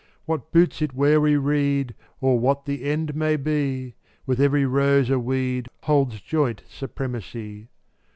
What 0.25 0.51
boots 0.51 0.81
it 0.81 0.95
where 0.95 1.21
we 1.21 1.37
read, 1.37 1.93
Or 2.21 2.39
what 2.39 2.65
the 2.65 2.85
end 2.85 3.15
may 3.15 3.35
be? 3.37 3.93
With 4.25 4.41
every 4.41 4.65
rose 4.65 5.11
a 5.11 5.19
weed 5.19 5.69
Holds 5.83 6.19
joint 6.21 6.63
supremacy. 6.67 7.69